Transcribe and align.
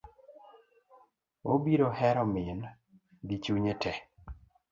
Obiro 1.51 1.89
hero 1.99 2.23
min 2.33 2.59
gi 3.27 3.37
chunye 3.43 3.73
tee. 3.81 3.99